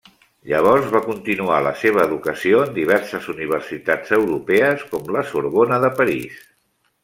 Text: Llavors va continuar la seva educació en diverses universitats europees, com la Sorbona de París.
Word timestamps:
Llavors 0.51 0.87
va 0.95 1.01
continuar 1.07 1.57
la 1.65 1.73
seva 1.81 2.01
educació 2.09 2.63
en 2.67 2.73
diverses 2.79 3.29
universitats 3.35 4.17
europees, 4.21 4.89
com 4.95 5.07
la 5.19 5.27
Sorbona 5.35 5.83
de 5.89 5.97
París. 6.03 6.45